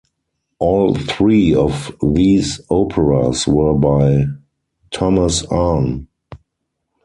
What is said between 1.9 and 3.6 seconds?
these operas